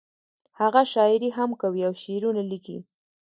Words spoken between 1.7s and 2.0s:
او